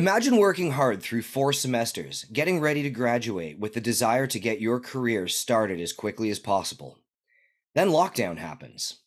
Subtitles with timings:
[0.00, 4.58] Imagine working hard through four semesters, getting ready to graduate with the desire to get
[4.58, 6.96] your career started as quickly as possible.
[7.74, 9.00] Then lockdown happens.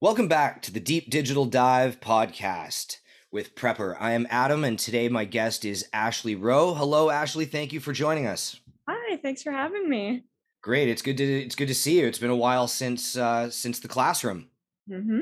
[0.00, 2.96] Welcome back to the Deep Digital Dive podcast
[3.30, 3.96] with Prepr.
[4.00, 6.74] I am Adam, and today my guest is Ashley Rowe.
[6.74, 7.44] Hello, Ashley.
[7.44, 8.58] Thank you for joining us.
[8.88, 10.24] Hi, thanks for having me.
[10.62, 10.88] Great.
[10.88, 12.08] It's good to it's good to see you.
[12.08, 14.48] It's been a while since uh, since the classroom.
[14.90, 15.20] Mm-hmm.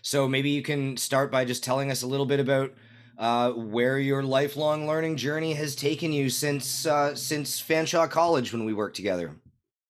[0.00, 2.72] So maybe you can start by just telling us a little bit about
[3.18, 8.64] uh, where your lifelong learning journey has taken you since uh, since Fanshawe College when
[8.64, 9.36] we worked together.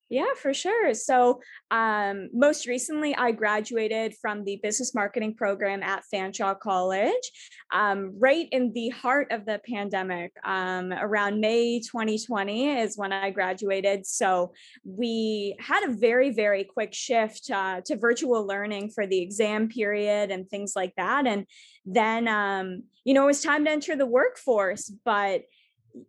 [0.09, 0.93] Yeah, for sure.
[0.93, 7.31] So, um, most recently, I graduated from the business marketing program at Fanshawe College,
[7.73, 10.31] um, right in the heart of the pandemic.
[10.45, 14.05] Um, around May 2020 is when I graduated.
[14.07, 14.53] So,
[14.85, 20.31] we had a very, very quick shift uh, to virtual learning for the exam period
[20.31, 21.27] and things like that.
[21.27, 21.45] And
[21.85, 25.41] then, um, you know, it was time to enter the workforce, but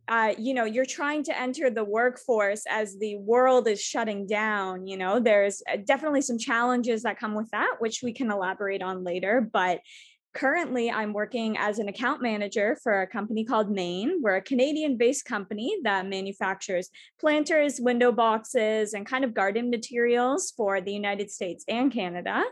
[0.08, 4.86] uh, you know you're trying to enter the workforce as the world is shutting down
[4.86, 8.82] you know there's uh, definitely some challenges that come with that which we can elaborate
[8.82, 9.80] on later but
[10.34, 14.96] currently i'm working as an account manager for a company called Mayne we're a canadian
[14.96, 21.30] based company that manufactures planters window boxes and kind of garden materials for the united
[21.30, 22.44] states and canada.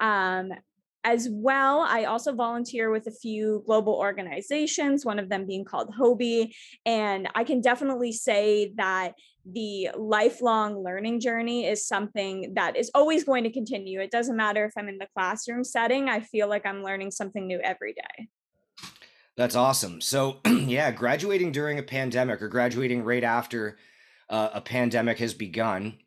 [0.00, 0.50] Um,
[1.04, 5.90] as well, I also volunteer with a few global organizations, one of them being called
[5.94, 6.54] HOBY.
[6.86, 9.12] And I can definitely say that
[9.44, 14.00] the lifelong learning journey is something that is always going to continue.
[14.00, 17.46] It doesn't matter if I'm in the classroom setting, I feel like I'm learning something
[17.46, 18.28] new every day.
[19.36, 20.00] That's awesome.
[20.00, 23.76] So yeah, graduating during a pandemic or graduating right after
[24.30, 25.98] uh, a pandemic has begun,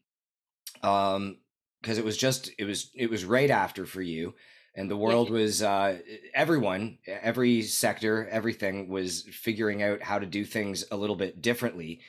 [0.81, 1.37] um,
[1.81, 4.33] because it was just it was it was right after for you
[4.77, 5.97] and the world was uh,
[6.33, 11.99] everyone every sector everything was figuring out how to do things a little bit differently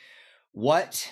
[0.53, 1.11] what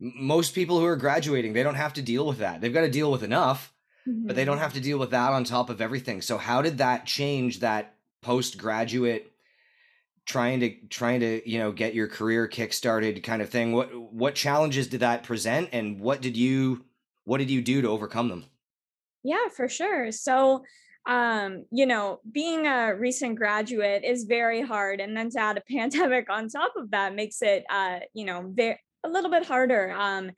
[0.00, 2.90] most people who are graduating they don't have to deal with that they've got to
[2.90, 3.72] deal with enough
[4.06, 4.26] mm-hmm.
[4.26, 4.64] but they don't mm-hmm.
[4.64, 7.94] have to deal with that on top of everything so how did that change that
[8.20, 9.32] postgraduate
[10.24, 13.94] trying to trying to you know get your career kick started kind of thing what
[14.12, 16.84] what challenges did that present and what did you
[17.24, 18.44] what did you do to overcome them
[19.22, 20.12] yeah, for sure.
[20.12, 20.64] So,
[21.06, 25.00] um, you know, being a recent graduate is very hard.
[25.00, 28.50] And then to add a pandemic on top of that makes it, uh, you know,
[28.52, 29.92] very, a little bit harder.
[29.92, 30.30] Um,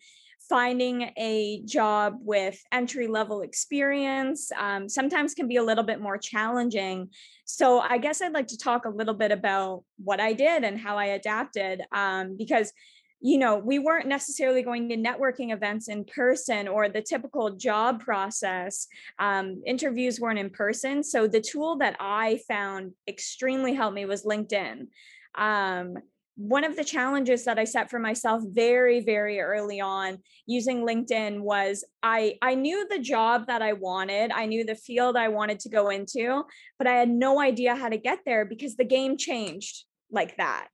[0.48, 6.18] finding a job with entry level experience um, sometimes can be a little bit more
[6.18, 7.08] challenging.
[7.46, 10.78] So, I guess I'd like to talk a little bit about what I did and
[10.78, 12.72] how I adapted um, because
[13.24, 17.98] you know, we weren't necessarily going to networking events in person or the typical job
[18.04, 18.86] process.
[19.18, 21.02] Um, interviews weren't in person.
[21.02, 24.88] So the tool that I found extremely helped me was LinkedIn.
[25.36, 25.94] Um,
[26.36, 31.40] one of the challenges that I set for myself very, very early on using LinkedIn
[31.40, 34.32] was I, I knew the job that I wanted.
[34.32, 36.44] I knew the field I wanted to go into,
[36.76, 40.68] but I had no idea how to get there because the game changed like that.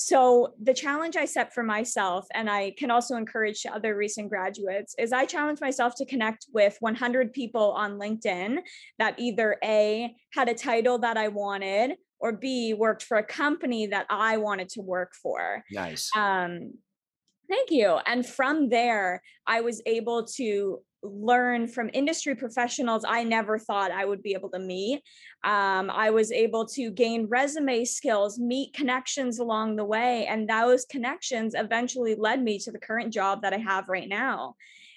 [0.00, 4.94] So, the challenge I set for myself, and I can also encourage other recent graduates,
[4.96, 8.58] is I challenge myself to connect with 100 people on LinkedIn
[9.00, 13.88] that either A, had a title that I wanted, or B, worked for a company
[13.88, 15.64] that I wanted to work for.
[15.72, 16.10] Nice.
[16.16, 16.74] Um,
[17.48, 17.98] thank you.
[18.06, 24.04] And from there, I was able to learn from industry professionals I never thought I
[24.04, 25.00] would be able to meet.
[25.44, 30.84] Um, I was able to gain resume skills, meet connections along the way, and those
[30.86, 34.56] connections eventually led me to the current job that I have right now.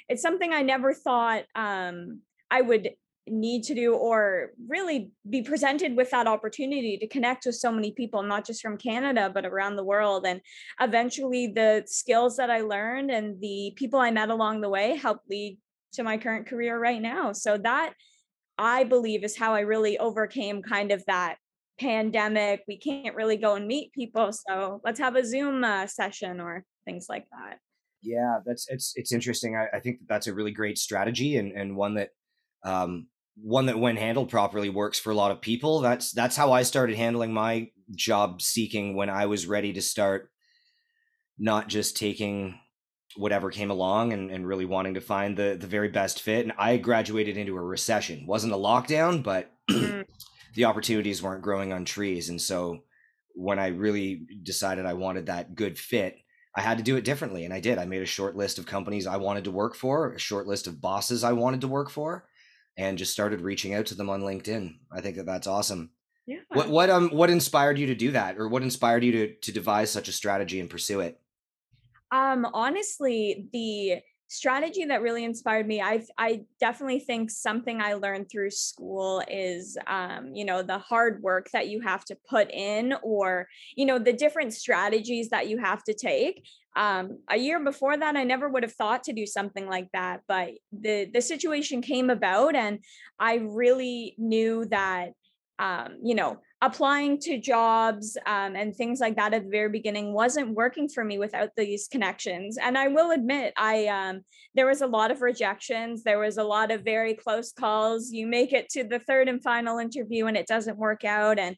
[0.09, 2.89] It's something I never thought um, I would
[3.27, 7.91] need to do or really be presented with that opportunity to connect with so many
[7.91, 10.41] people not just from Canada but around the world and
[10.79, 15.29] eventually the skills that I learned and the people I met along the way helped
[15.29, 15.59] lead
[15.94, 17.33] to my current career right now.
[17.33, 17.94] So that
[18.57, 21.38] I believe is how I really overcame kind of that
[21.79, 22.63] pandemic.
[22.67, 26.63] We can't really go and meet people, so let's have a Zoom uh, session or
[26.85, 27.57] things like that.
[28.01, 29.56] Yeah, that's it's it's interesting.
[29.56, 32.09] I, I think that that's a really great strategy and and one that
[32.63, 35.80] um one that when handled properly works for a lot of people.
[35.80, 40.30] That's that's how I started handling my job seeking when I was ready to start
[41.38, 42.60] not just taking
[43.18, 46.45] whatever came along and, and really wanting to find the the very best fit.
[46.45, 48.25] And I graduated into a recession.
[48.28, 50.06] wasn't a lockdown, but mm.
[50.56, 52.30] the opportunities weren't growing on trees.
[52.30, 52.80] And so
[53.34, 56.18] when I really decided I wanted that good fit,
[56.56, 57.45] I had to do it differently.
[57.45, 57.77] And I did.
[57.77, 60.68] I made a short list of companies I wanted to work for, a short list
[60.68, 62.25] of bosses I wanted to work for,
[62.77, 64.75] and just started reaching out to them on LinkedIn.
[64.91, 65.91] I think that that's awesome.
[66.25, 66.39] Yeah.
[66.50, 69.51] What what um what inspired you to do that, or what inspired you to to
[69.51, 71.19] devise such a strategy and pursue it?
[72.12, 74.01] Um, honestly, the
[74.31, 79.78] strategy that really inspired me i i definitely think something i learned through school is
[79.88, 83.45] um, you know the hard work that you have to put in or
[83.75, 86.48] you know the different strategies that you have to take.
[86.74, 90.22] Um, a year before that i never would have thought to do something like that
[90.25, 92.80] but the the situation came about and
[93.19, 95.10] i really knew that
[95.62, 100.12] um, you know applying to jobs um, and things like that at the very beginning
[100.12, 104.22] wasn't working for me without these connections and i will admit i um,
[104.56, 108.25] there was a lot of rejections there was a lot of very close calls you
[108.25, 111.56] make it to the third and final interview and it doesn't work out and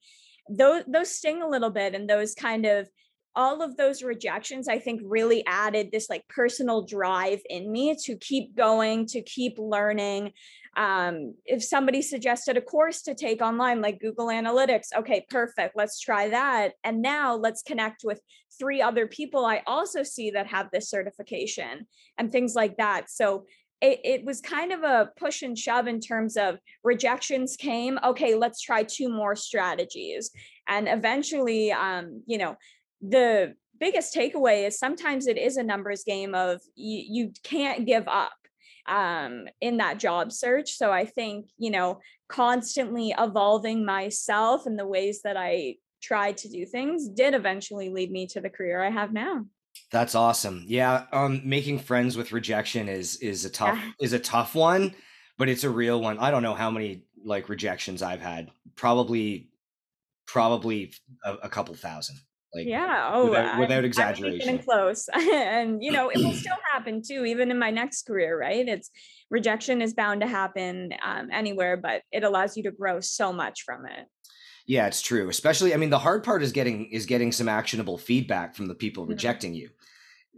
[0.49, 2.89] those those sting a little bit and those kind of
[3.35, 8.17] all of those rejections i think really added this like personal drive in me to
[8.17, 10.31] keep going to keep learning
[10.75, 15.99] um, if somebody suggested a course to take online like google analytics okay perfect let's
[15.99, 16.73] try that.
[16.83, 18.21] And now let's connect with
[18.59, 21.87] three other people i also see that have this certification
[22.17, 23.09] and things like that.
[23.09, 23.45] So
[23.81, 28.35] it, it was kind of a push and shove in terms of rejections came okay
[28.35, 30.31] let's try two more strategies.
[30.67, 32.55] And eventually um, you know
[33.01, 38.07] the biggest takeaway is sometimes it is a numbers game of you, you can't give
[38.07, 38.31] up
[38.87, 40.71] um, in that job search.
[40.71, 46.49] So I think, you know, constantly evolving myself and the ways that I tried to
[46.49, 49.45] do things did eventually lead me to the career I have now.
[49.91, 50.65] That's awesome.
[50.67, 53.91] Yeah, um making friends with rejection is is a tough yeah.
[54.01, 54.93] is a tough one,
[55.37, 56.19] but it's a real one.
[56.19, 58.51] I don't know how many like rejections I've had.
[58.75, 59.49] Probably
[60.27, 60.93] probably
[61.23, 62.17] a, a couple thousand.
[62.53, 64.59] Like yeah, oh, without, without exaggeration.
[64.59, 68.39] close, and you know it will still happen too, even in my next career.
[68.39, 68.67] Right?
[68.67, 68.91] It's
[69.31, 73.63] rejection is bound to happen um, anywhere, but it allows you to grow so much
[73.63, 74.07] from it.
[74.65, 75.29] Yeah, it's true.
[75.29, 78.75] Especially, I mean, the hard part is getting is getting some actionable feedback from the
[78.75, 79.11] people mm-hmm.
[79.11, 79.69] rejecting you.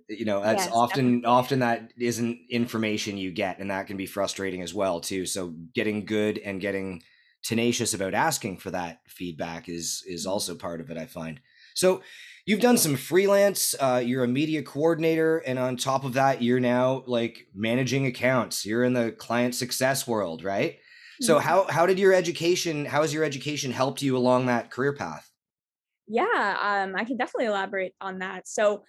[0.08, 1.26] You know, that's yes, often definitely.
[1.26, 5.26] often that isn't information you get, and that can be frustrating as well too.
[5.26, 7.02] So, getting good and getting
[7.46, 10.32] tenacious about asking for that feedback is is mm-hmm.
[10.32, 10.98] also part of it.
[10.98, 11.40] I find.
[11.76, 12.02] So
[12.46, 16.62] you've done some freelance, uh, you're a media coordinator, and on top of that, you're
[16.62, 18.66] now like managing accounts.
[18.66, 20.78] You're in the client success world, right?
[21.22, 21.48] So mm-hmm.
[21.48, 25.30] how how did your education, how has your education helped you along that career path?
[26.08, 28.48] Yeah, um, I can definitely elaborate on that.
[28.48, 28.84] So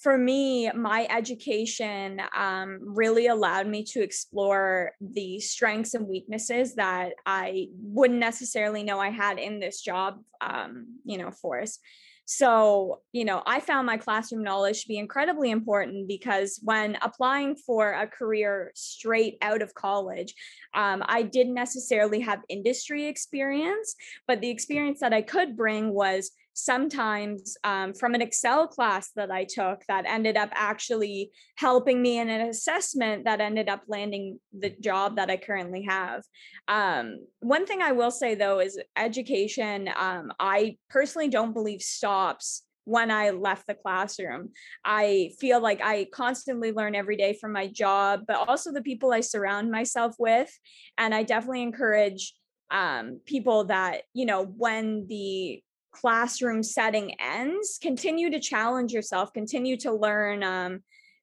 [0.00, 7.12] for me, my education um, really allowed me to explore the strengths and weaknesses that
[7.26, 11.78] I wouldn't necessarily know I had in this job, um, you know, force.
[12.24, 17.56] So, you know, I found my classroom knowledge to be incredibly important because when applying
[17.56, 20.34] for a career straight out of college,
[20.72, 23.96] um, I didn't necessarily have industry experience,
[24.28, 29.30] but the experience that I could bring was sometimes um, from an Excel class that
[29.30, 34.40] I took that ended up actually helping me in an assessment that ended up landing
[34.58, 36.22] the job that I currently have.
[36.68, 42.64] Um, one thing I will say though is education, um, I personally don't believe stops
[42.84, 44.50] when I left the classroom.
[44.84, 49.12] I feel like I constantly learn every day from my job, but also the people
[49.12, 50.50] I surround myself with.
[50.98, 52.34] And I definitely encourage
[52.70, 59.76] um, people that, you know, when the classroom setting ends continue to challenge yourself continue
[59.76, 60.80] to learn um,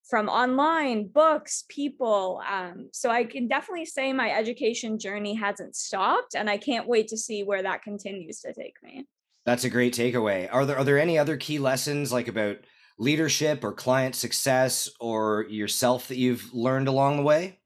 [0.10, 6.36] from online books people um, so i can definitely say my education journey hasn't stopped
[6.36, 9.06] and i can't wait to see where that continues to take me.
[9.48, 10.50] That's a great takeaway.
[10.52, 12.58] Are there are there any other key lessons like about
[13.00, 17.60] leadership or client success or yourself that you've learned along the way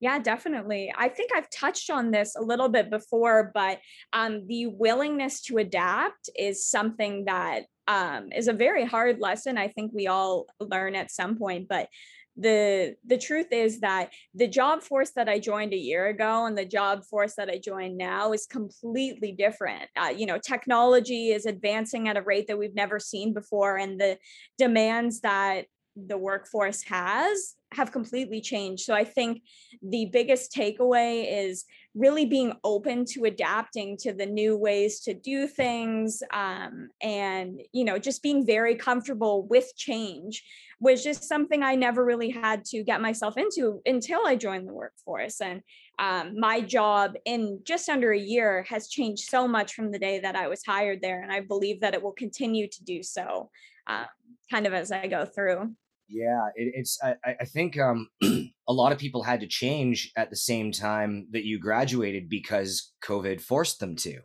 [0.00, 0.92] yeah, definitely.
[0.96, 3.78] I think I've touched on this a little bit before, but
[4.14, 9.58] um, the willingness to adapt is something that um, is a very hard lesson.
[9.58, 11.88] I think we all learn at some point, but
[12.36, 16.56] the the truth is that the job force that I joined a year ago and
[16.56, 19.90] the job force that I joined now is completely different.
[19.96, 24.00] Uh, you know, technology is advancing at a rate that we've never seen before, and
[24.00, 24.16] the
[24.56, 25.66] demands that
[25.96, 28.82] the workforce has have completely changed.
[28.82, 29.42] So I think
[29.82, 35.46] the biggest takeaway is really being open to adapting to the new ways to do
[35.48, 40.44] things um, and you know just being very comfortable with change
[40.78, 44.72] was just something i never really had to get myself into until i joined the
[44.72, 45.62] workforce and
[45.98, 50.20] um, my job in just under a year has changed so much from the day
[50.20, 53.50] that i was hired there and i believe that it will continue to do so
[53.88, 54.04] uh,
[54.48, 55.74] kind of as i go through
[56.10, 56.98] yeah, it, it's.
[57.02, 61.28] I, I think um, a lot of people had to change at the same time
[61.30, 64.20] that you graduated because COVID forced them to,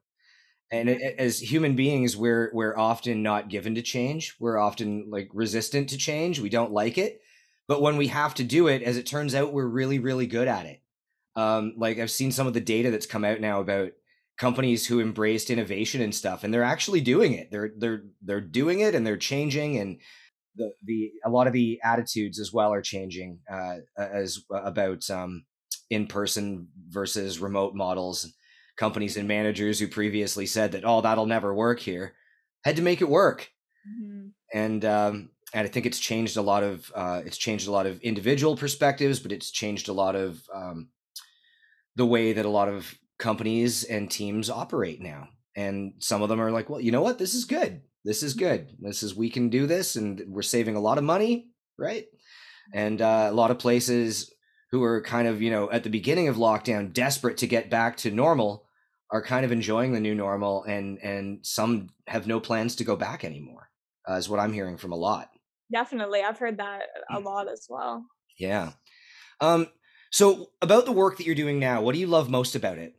[0.71, 4.35] and it, as human beings we're we're often not given to change.
[4.39, 6.39] We're often like resistant to change.
[6.39, 7.21] We don't like it.
[7.67, 10.47] But when we have to do it as it turns out we're really really good
[10.47, 10.81] at it.
[11.37, 13.91] Um, like i've seen some of the data that's come out now about
[14.37, 17.51] companies who embraced innovation and stuff and they're actually doing it.
[17.51, 19.99] They're they're they're doing it and they're changing and
[20.55, 25.45] the the a lot of the attitudes as well are changing uh, as about um,
[25.89, 28.33] in person versus remote models
[28.77, 32.13] companies and managers who previously said that oh that'll never work here
[32.63, 33.49] had to make it work
[33.87, 34.27] mm-hmm.
[34.53, 37.85] and um, and I think it's changed a lot of uh, it's changed a lot
[37.85, 40.89] of individual perspectives, but it's changed a lot of um,
[41.95, 45.29] the way that a lot of companies and teams operate now.
[45.55, 47.81] And some of them are like, well, you know what, this is good.
[48.05, 48.69] This is good.
[48.79, 51.47] This is we can do this, and we're saving a lot of money,
[51.77, 52.05] right?
[52.71, 54.31] And uh, a lot of places
[54.71, 57.97] who are kind of you know at the beginning of lockdown, desperate to get back
[57.97, 58.67] to normal,
[59.11, 62.95] are kind of enjoying the new normal, and and some have no plans to go
[62.95, 63.69] back anymore.
[64.07, 65.29] Uh, is what I'm hearing from a lot.
[65.73, 67.25] Definitely, I've heard that a mm.
[67.25, 68.05] lot as well.
[68.37, 68.73] Yeah.
[69.41, 69.67] Um.
[70.11, 72.93] So about the work that you're doing now, what do you love most about it?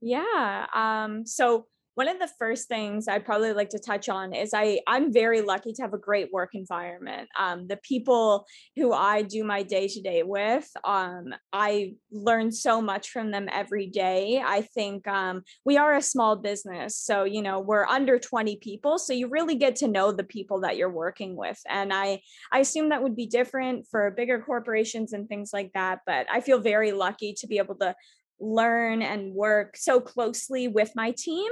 [0.00, 0.66] Yeah.
[0.72, 1.26] Um.
[1.26, 1.66] So
[1.98, 5.40] one of the first things I'd probably like to touch on is I I'm very
[5.40, 7.28] lucky to have a great work environment.
[7.36, 12.80] Um, the people who I do my day to day with, um, I learn so
[12.80, 14.40] much from them every day.
[14.46, 19.00] I think um, we are a small business, so you know we're under 20 people,
[19.00, 22.20] so you really get to know the people that you're working with, and I
[22.52, 26.02] I assume that would be different for bigger corporations and things like that.
[26.06, 27.96] But I feel very lucky to be able to
[28.40, 31.50] learn and work so closely with my team.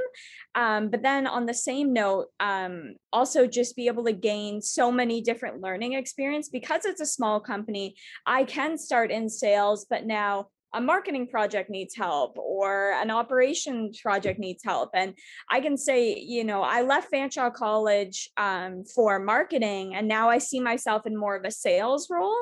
[0.54, 4.90] Um, but then on the same note, um, also just be able to gain so
[4.90, 7.96] many different learning experience because it's a small company.
[8.26, 13.90] I can start in sales, but now a marketing project needs help or an operation
[14.02, 15.14] project needs help and
[15.50, 20.38] i can say you know i left fanshawe college um, for marketing and now i
[20.38, 22.36] see myself in more of a sales role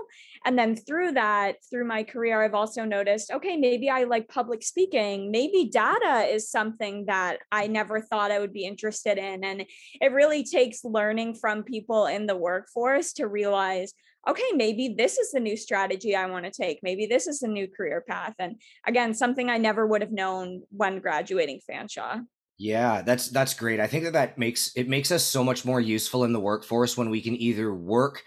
[0.45, 4.63] and then through that through my career i've also noticed okay maybe i like public
[4.63, 9.65] speaking maybe data is something that i never thought i would be interested in and
[10.01, 13.93] it really takes learning from people in the workforce to realize
[14.27, 16.81] okay, maybe this is the new strategy I want to take.
[16.83, 18.35] Maybe this is the new career path.
[18.39, 22.25] And again, something I never would have known when graduating Fanshawe.
[22.57, 23.81] Yeah, that's that's great.
[23.81, 26.97] I think that that makes it makes us so much more useful in the workforce
[26.97, 28.23] when we can either work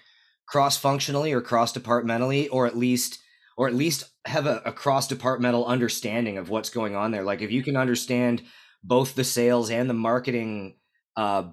[0.47, 3.19] cross functionally or cross departmentally, or at least
[3.57, 7.23] or at least have a, a cross departmental understanding of what's going on there.
[7.23, 8.43] Like if you can understand
[8.83, 10.77] both the sales and the marketing
[11.15, 11.49] uh,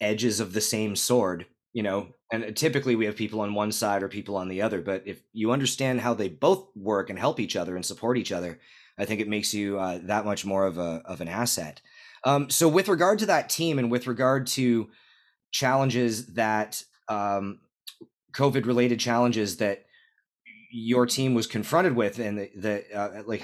[0.00, 4.02] edges of the same sword, you know and typically we have people on one side
[4.02, 7.38] or people on the other but if you understand how they both work and help
[7.38, 8.58] each other and support each other
[8.98, 11.80] i think it makes you uh, that much more of a of an asset
[12.24, 14.88] um, so with regard to that team and with regard to
[15.52, 17.60] challenges that um,
[18.32, 19.84] covid related challenges that
[20.70, 23.42] your team was confronted with and that uh, like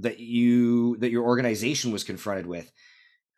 [0.00, 2.72] that you that your organization was confronted with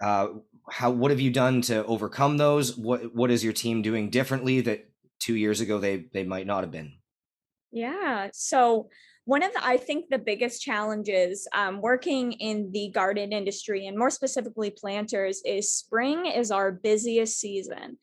[0.00, 0.28] uh,
[0.70, 2.76] how what have you done to overcome those?
[2.76, 6.62] What what is your team doing differently that two years ago they they might not
[6.62, 6.92] have been?
[7.72, 8.28] Yeah.
[8.32, 8.88] So
[9.24, 13.98] one of the, I think the biggest challenges um, working in the garden industry and
[13.98, 17.96] more specifically planters is spring is our busiest season.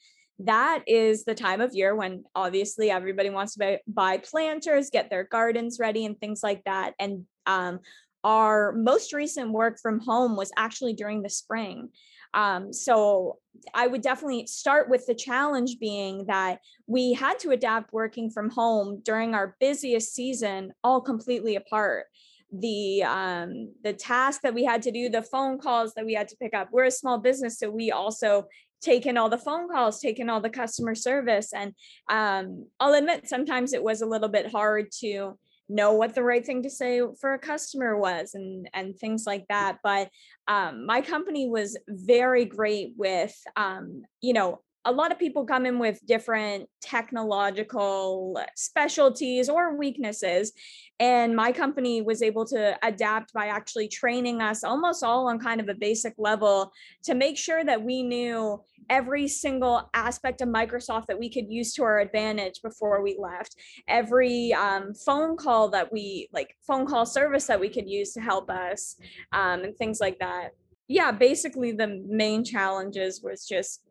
[0.46, 5.10] That is the time of year when obviously everybody wants to buy, buy planters, get
[5.10, 6.94] their gardens ready, and things like that.
[7.00, 7.80] And um,
[8.24, 11.90] our most recent work from home was actually during the spring.
[12.34, 13.40] Um, so
[13.74, 18.50] I would definitely start with the challenge being that we had to adapt working from
[18.50, 22.06] home during our busiest season, all completely apart.
[22.54, 26.28] The um, the task that we had to do, the phone calls that we had
[26.30, 26.70] to pick up.
[26.72, 28.48] We're a small business, so we also
[28.82, 31.74] take in all the phone calls, take in all the customer service, and
[32.10, 35.38] um, I'll admit sometimes it was a little bit hard to
[35.72, 39.46] know what the right thing to say for a customer was and and things like
[39.48, 40.10] that but
[40.48, 45.66] um, my company was very great with um, you know a lot of people come
[45.66, 50.54] in with different technological specialties or weaknesses
[51.00, 55.60] and my company was able to adapt by actually training us almost all on kind
[55.60, 56.72] of a basic level
[57.04, 61.74] to make sure that we knew every single aspect of Microsoft that we could use
[61.74, 63.56] to our advantage before we left.
[63.88, 68.22] Every um, phone call that we like, phone call service that we could use to
[68.22, 68.96] help us,
[69.32, 70.52] um, and things like that.
[70.88, 73.82] Yeah, basically, the main challenges was just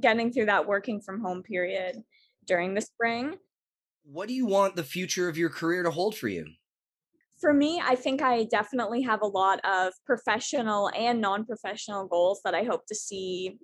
[0.00, 2.02] getting through that working from home period
[2.46, 3.36] during the spring.
[4.04, 6.46] What do you want the future of your career to hold for you?
[7.40, 12.40] for me, I think I definitely have a lot of professional and non professional goals
[12.44, 13.58] that I hope to see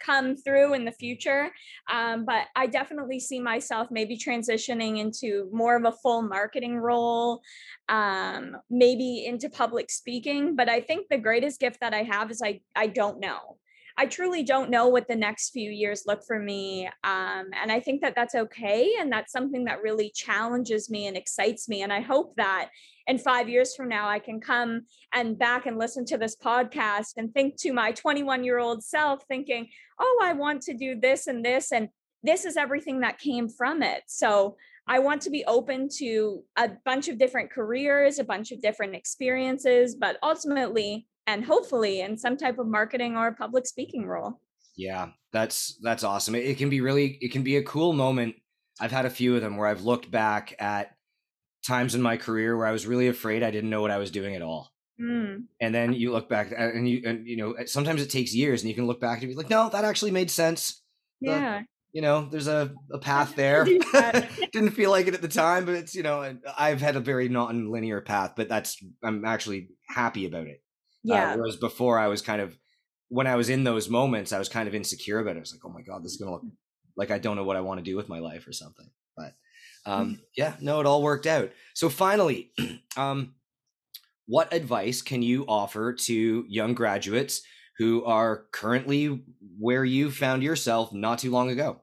[0.00, 1.50] come through in the future.
[1.90, 7.42] Um, but I definitely see myself maybe transitioning into more of a full marketing role,
[7.90, 10.56] um, maybe into public speaking.
[10.56, 13.58] But I think the greatest gift that I have is I I don't know.
[13.96, 16.86] I truly don't know what the next few years look for me.
[17.04, 18.94] Um, and I think that that's okay.
[18.98, 21.82] And that's something that really challenges me and excites me.
[21.82, 22.70] And I hope that
[23.06, 24.82] in five years from now, I can come
[25.12, 29.24] and back and listen to this podcast and think to my 21 year old self,
[29.26, 29.68] thinking,
[29.98, 31.72] oh, I want to do this and this.
[31.72, 31.88] And
[32.22, 34.02] this is everything that came from it.
[34.06, 34.56] So
[34.86, 38.94] I want to be open to a bunch of different careers, a bunch of different
[38.94, 44.40] experiences, but ultimately, and hopefully in some type of marketing or public speaking role.
[44.76, 46.34] Yeah, that's that's awesome.
[46.34, 48.34] It, it can be really it can be a cool moment.
[48.80, 50.92] I've had a few of them where I've looked back at
[51.66, 54.10] times in my career where I was really afraid I didn't know what I was
[54.10, 54.70] doing at all.
[55.00, 55.44] Mm.
[55.60, 58.68] And then you look back and you and you know sometimes it takes years and
[58.68, 60.82] you can look back and be like, no, that actually made sense.
[61.20, 61.60] Yeah.
[61.60, 63.64] The, you know, there's a, a path there.
[64.52, 67.28] Didn't feel like it at the time, but it's you know, I've had a very
[67.28, 70.62] non-linear path, but that's I'm actually happy about it.
[71.08, 71.32] Uh, yeah.
[71.32, 72.58] Uh, whereas before I was kind of
[73.08, 75.38] when I was in those moments, I was kind of insecure about it.
[75.38, 76.44] I was like, oh my God, this is gonna look
[76.96, 78.88] like I don't know what I want to do with my life or something.
[79.16, 79.32] But
[79.86, 80.20] um, mm.
[80.36, 81.50] yeah, no, it all worked out.
[81.74, 82.52] So finally,
[82.96, 83.34] um,
[84.26, 87.42] what advice can you offer to young graduates
[87.78, 89.24] who are currently
[89.58, 91.82] where you found yourself not too long ago?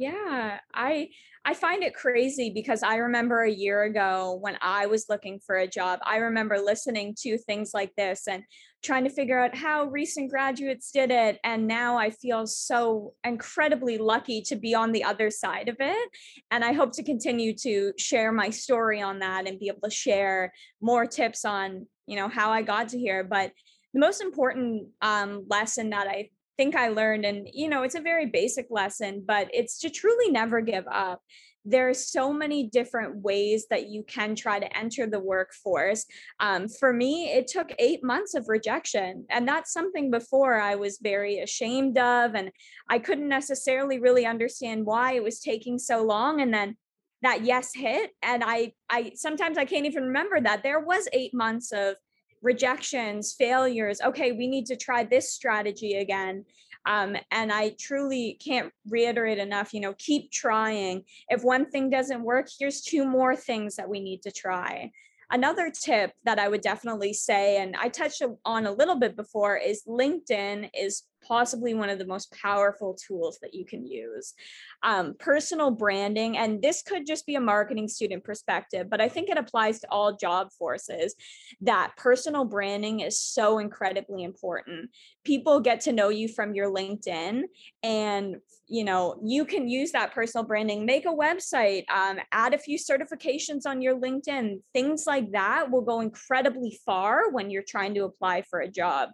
[0.00, 1.10] Yeah, I
[1.44, 5.56] I find it crazy because I remember a year ago when I was looking for
[5.56, 8.42] a job, I remember listening to things like this and
[8.82, 11.38] trying to figure out how recent graduates did it.
[11.44, 16.08] And now I feel so incredibly lucky to be on the other side of it.
[16.50, 19.94] And I hope to continue to share my story on that and be able to
[19.94, 23.22] share more tips on, you know, how I got to here.
[23.22, 23.52] But
[23.92, 28.02] the most important um, lesson that I think I learned, and you know, it's a
[28.02, 31.22] very basic lesson, but it's to truly never give up.
[31.64, 36.04] There are so many different ways that you can try to enter the workforce.
[36.38, 39.24] Um, for me, it took eight months of rejection.
[39.30, 42.34] And that's something before I was very ashamed of.
[42.34, 42.50] And
[42.90, 46.42] I couldn't necessarily really understand why it was taking so long.
[46.42, 46.76] And then
[47.22, 48.10] that yes hit.
[48.22, 51.96] And I, I sometimes I can't even remember that there was eight months of
[52.42, 54.00] rejections, failures.
[54.00, 56.44] Okay, we need to try this strategy again.
[56.86, 61.04] Um, and I truly can't reiterate enough, you know, keep trying.
[61.28, 64.90] If one thing doesn't work, here's two more things that we need to try.
[65.30, 69.56] Another tip that I would definitely say, and I touched on a little bit before,
[69.56, 74.34] is LinkedIn is possibly one of the most powerful tools that you can use.
[74.82, 79.28] Um, personal branding, and this could just be a marketing student perspective, but I think
[79.28, 81.14] it applies to all job forces
[81.62, 84.90] that personal branding is so incredibly important.
[85.24, 87.42] People get to know you from your LinkedIn,
[87.82, 88.36] and
[88.70, 92.78] you know you can use that personal branding make a website um, add a few
[92.78, 98.04] certifications on your linkedin things like that will go incredibly far when you're trying to
[98.04, 99.10] apply for a job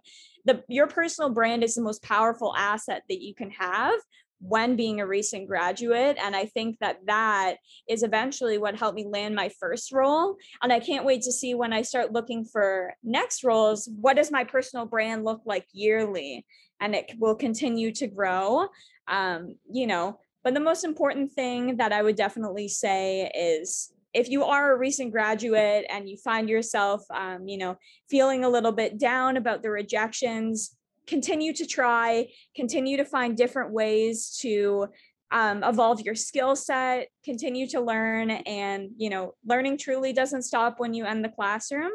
[0.47, 3.99] the your personal brand is the most powerful asset that you can have
[4.39, 7.55] when being a recent graduate and i think that that
[7.89, 11.53] is eventually what helped me land my first role and i can't wait to see
[11.53, 16.45] when i start looking for next roles what does my personal brand look like yearly?
[16.79, 18.67] And it will continue to grow
[19.07, 24.29] um, you know but the most important thing that i would definitely say is if
[24.29, 27.77] you are a recent graduate and you find yourself um, you know
[28.09, 30.75] feeling a little bit down about the rejections
[31.05, 34.87] continue to try continue to find different ways to
[35.31, 40.79] um, evolve your skill set continue to learn and you know learning truly doesn't stop
[40.79, 41.91] when you end the classroom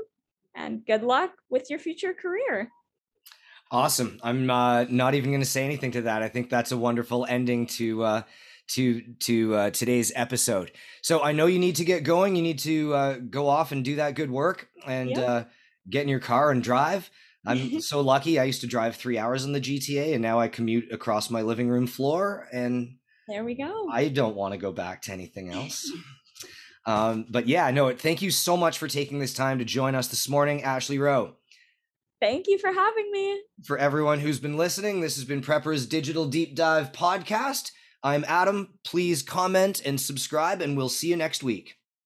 [0.54, 2.70] and good luck with your future career.
[3.70, 4.20] Awesome.
[4.22, 6.22] I'm uh, not even going to say anything to that.
[6.22, 8.22] I think that's a wonderful ending to uh,
[8.72, 10.72] to to uh, today's episode.
[11.02, 12.36] So I know you need to get going.
[12.36, 15.20] You need to uh, go off and do that good work and yeah.
[15.20, 15.44] uh,
[15.88, 17.10] get in your car and drive.
[17.46, 18.38] I'm so lucky.
[18.38, 21.42] I used to drive three hours in the GTA, and now I commute across my
[21.42, 22.48] living room floor.
[22.52, 22.96] And
[23.28, 23.88] there we go.
[23.90, 25.90] I don't want to go back to anything else.
[26.86, 27.92] um, but yeah, no.
[27.94, 31.34] Thank you so much for taking this time to join us this morning, Ashley Rowe.
[32.20, 33.42] Thank you for having me.
[33.64, 37.72] For everyone who's been listening, this has been Prepr's Digital Deep Dive podcast.
[38.04, 38.78] I'm Adam.
[38.84, 41.76] Please comment and subscribe, and we'll see you next week.